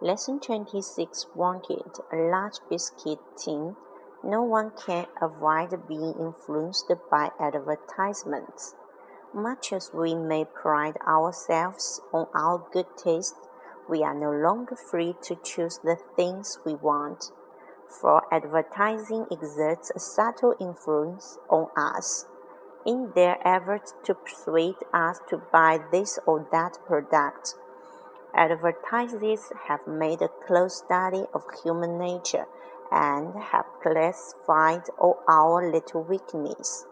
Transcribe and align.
Lesson 0.00 0.40
26 0.40 1.26
Wanted 1.36 2.00
a 2.12 2.16
large 2.16 2.58
biscuit 2.68 3.20
tin. 3.36 3.76
No 4.24 4.42
one 4.42 4.72
can 4.72 5.06
avoid 5.22 5.86
being 5.86 6.14
influenced 6.18 6.92
by 7.08 7.30
advertisements. 7.38 8.74
Much 9.32 9.72
as 9.72 9.92
we 9.94 10.16
may 10.16 10.44
pride 10.44 10.96
ourselves 11.06 12.00
on 12.12 12.26
our 12.34 12.66
good 12.72 12.96
taste, 12.96 13.36
we 13.88 14.02
are 14.02 14.14
no 14.14 14.32
longer 14.32 14.74
free 14.74 15.14
to 15.22 15.36
choose 15.36 15.78
the 15.78 15.96
things 16.16 16.58
we 16.66 16.74
want, 16.74 17.30
for 17.88 18.24
advertising 18.34 19.26
exerts 19.30 19.92
a 19.94 20.00
subtle 20.00 20.56
influence 20.60 21.38
on 21.48 21.68
us. 21.76 22.26
In 22.84 23.12
their 23.14 23.38
efforts 23.46 23.94
to 24.04 24.14
persuade 24.14 24.82
us 24.92 25.20
to 25.28 25.40
buy 25.52 25.78
this 25.92 26.18
or 26.26 26.48
that 26.50 26.78
product, 26.84 27.54
advertisers 28.34 29.52
have 29.68 29.86
made 29.86 30.20
a 30.20 30.30
close 30.46 30.78
study 30.78 31.24
of 31.32 31.42
human 31.62 31.98
nature 31.98 32.46
and 32.90 33.34
have 33.52 33.66
classified 33.82 34.82
all 34.98 35.18
our 35.28 35.70
little 35.70 36.02
weaknesses. 36.02 36.86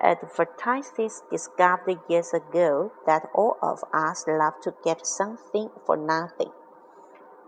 Advertisers 0.00 1.22
discovered 1.30 1.98
years 2.08 2.32
ago 2.32 2.92
that 3.06 3.28
all 3.34 3.56
of 3.62 3.84
us 3.92 4.24
love 4.26 4.54
to 4.62 4.74
get 4.82 5.06
something 5.06 5.68
for 5.84 5.96
nothing. 5.96 6.52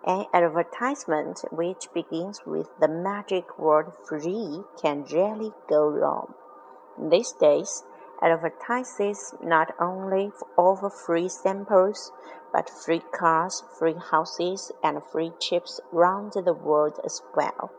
An 0.05 0.27
advertisement 0.35 1.45
which 1.51 1.87
begins 1.95 2.41
with 2.45 2.67
the 2.81 2.89
magic 2.89 3.59
word 3.59 3.93
free 4.07 4.63
can 4.81 5.05
rarely 5.05 5.53
go 5.69 5.87
wrong. 5.87 6.35
These 6.99 7.33
days, 7.33 7.85
advertisers 8.23 9.35
not 9.43 9.75
only 9.81 10.31
offer 10.57 10.89
free 10.89 11.29
samples, 11.29 12.13
but 12.53 12.71
free 12.71 13.03
cars, 13.13 13.63
free 13.79 13.97
houses, 14.11 14.71
and 14.83 15.03
free 15.11 15.33
trips 15.41 15.81
around 15.93 16.33
the 16.33 16.53
world 16.53 17.01
as 17.05 17.23
well. 17.35 17.73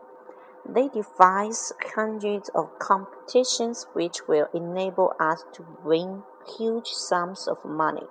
They 0.68 0.88
devise 0.88 1.72
hundreds 1.94 2.48
of 2.54 2.78
competitions 2.78 3.86
which 3.92 4.26
will 4.26 4.48
enable 4.54 5.12
us 5.20 5.44
to 5.54 5.64
win 5.84 6.22
huge 6.58 6.88
sums 6.88 7.46
of 7.46 7.64
money. 7.64 8.06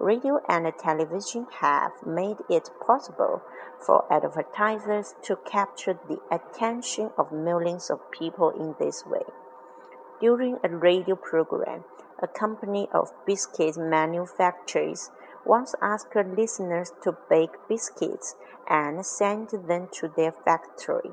Radio 0.00 0.40
and 0.48 0.66
television 0.78 1.46
have 1.60 1.92
made 2.06 2.38
it 2.48 2.70
possible 2.84 3.42
for 3.78 4.10
advertisers 4.10 5.14
to 5.22 5.36
capture 5.36 5.98
the 6.08 6.18
attention 6.30 7.10
of 7.18 7.30
millions 7.30 7.90
of 7.90 8.10
people 8.10 8.48
in 8.50 8.74
this 8.78 9.04
way. 9.04 9.29
During 10.20 10.58
a 10.62 10.68
radio 10.68 11.16
program, 11.16 11.84
a 12.22 12.28
company 12.28 12.88
of 12.92 13.08
biscuit 13.26 13.78
manufacturers 13.78 15.10
once 15.46 15.74
asked 15.80 16.14
listeners 16.14 16.92
to 17.02 17.16
bake 17.30 17.56
biscuits 17.68 18.36
and 18.68 19.04
send 19.04 19.48
them 19.48 19.88
to 19.92 20.12
their 20.14 20.32
factory. 20.32 21.12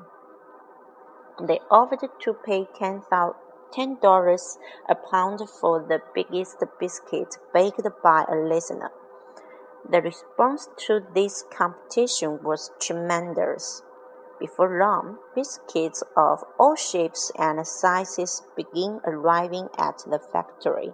They 1.42 1.60
offered 1.70 2.00
to 2.20 2.34
pay 2.34 2.66
ten 2.76 3.98
dollars 4.02 4.58
a 4.88 4.94
pound 4.94 5.40
for 5.48 5.80
the 5.80 6.00
biggest 6.14 6.62
biscuit 6.78 7.38
baked 7.54 7.88
by 8.02 8.24
a 8.30 8.36
listener. 8.36 8.90
The 9.88 10.02
response 10.02 10.68
to 10.86 11.00
this 11.14 11.44
competition 11.50 12.40
was 12.42 12.72
tremendous. 12.78 13.82
Before 14.38 14.78
long, 14.78 15.18
biscuits 15.34 16.04
of 16.16 16.44
all 16.58 16.76
shapes 16.76 17.32
and 17.36 17.66
sizes 17.66 18.42
began 18.56 19.00
arriving 19.04 19.68
at 19.76 20.04
the 20.06 20.20
factory. 20.20 20.92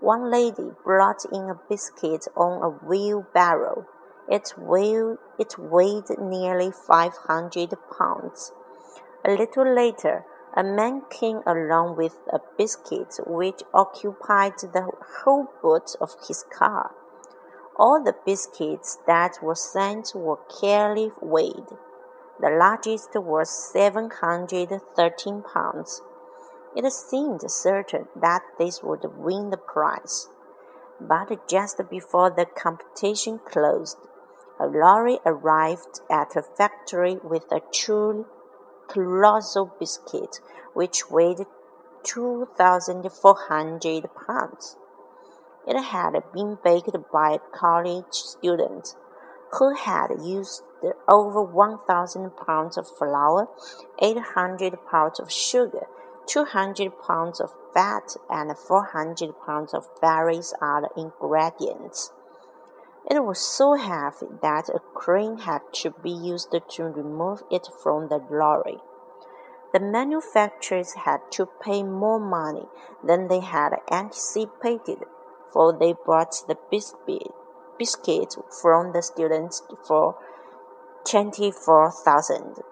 One 0.00 0.30
lady 0.30 0.70
brought 0.82 1.24
in 1.30 1.50
a 1.50 1.60
biscuit 1.68 2.26
on 2.34 2.62
a 2.62 2.70
wheelbarrow. 2.70 3.86
It 4.28 4.54
weighed, 4.56 5.18
it 5.38 5.58
weighed 5.58 6.08
nearly 6.18 6.72
500 6.72 7.74
pounds. 7.98 8.52
A 9.24 9.32
little 9.32 9.74
later, 9.74 10.24
a 10.56 10.64
man 10.64 11.02
came 11.10 11.40
along 11.46 11.96
with 11.96 12.16
a 12.32 12.40
biscuit 12.56 13.20
which 13.26 13.62
occupied 13.74 14.58
the 14.58 14.90
whole 15.22 15.48
boot 15.62 15.94
of 16.00 16.14
his 16.26 16.44
car. 16.50 16.94
All 17.76 18.02
the 18.02 18.16
biscuits 18.26 18.98
that 19.06 19.38
were 19.42 19.54
sent 19.54 20.12
were 20.14 20.38
carefully 20.60 21.12
weighed. 21.20 21.68
The 22.42 22.50
largest 22.50 23.14
was 23.14 23.48
713 23.72 25.42
pounds. 25.54 26.02
It 26.74 26.92
seemed 26.92 27.48
certain 27.48 28.08
that 28.16 28.42
this 28.58 28.82
would 28.82 29.04
win 29.16 29.50
the 29.50 29.56
prize. 29.56 30.28
But 31.00 31.48
just 31.48 31.80
before 31.88 32.30
the 32.30 32.46
competition 32.46 33.38
closed, 33.38 33.98
a 34.58 34.66
lorry 34.66 35.20
arrived 35.24 36.00
at 36.10 36.34
a 36.34 36.42
factory 36.42 37.18
with 37.22 37.44
a 37.52 37.60
truly 37.72 38.24
colossal 38.88 39.70
biscuit 39.78 40.40
which 40.74 41.08
weighed 41.08 41.46
2,400 42.02 44.10
pounds. 44.26 44.76
It 45.64 45.80
had 45.80 46.20
been 46.34 46.58
baked 46.64 46.96
by 47.12 47.34
a 47.34 47.38
college 47.56 48.14
student 48.14 48.96
who 49.52 49.74
had 49.74 50.08
used 50.22 50.62
over 51.08 51.42
1,000 51.42 52.30
pounds 52.36 52.76
of 52.76 52.88
flour, 52.88 53.48
800 54.00 54.78
pounds 54.90 55.20
of 55.20 55.30
sugar, 55.30 55.86
200 56.26 56.92
pounds 57.06 57.40
of 57.40 57.50
fat, 57.74 58.16
and 58.30 58.56
400 58.56 59.34
pounds 59.44 59.74
of 59.74 59.88
various 60.00 60.54
other 60.60 60.88
ingredients. 60.96 62.12
It 63.10 63.24
was 63.24 63.40
so 63.40 63.74
heavy 63.74 64.26
that 64.40 64.68
a 64.68 64.78
crane 64.94 65.38
had 65.38 65.62
to 65.82 65.90
be 65.90 66.10
used 66.10 66.52
to 66.52 66.84
remove 66.84 67.42
it 67.50 67.68
from 67.82 68.08
the 68.08 68.18
lorry. 68.30 68.78
The 69.72 69.80
manufacturers 69.80 70.94
had 70.94 71.20
to 71.32 71.46
pay 71.46 71.82
more 71.82 72.20
money 72.20 72.66
than 73.04 73.28
they 73.28 73.40
had 73.40 73.72
anticipated, 73.90 74.98
for 75.52 75.76
they 75.76 75.94
bought 76.06 76.34
the 76.46 76.56
biscuit, 76.70 77.32
biscuit 77.78 78.36
from 78.60 78.92
the 78.92 79.02
students 79.02 79.62
for 79.86 80.16
24,000. 81.04 82.62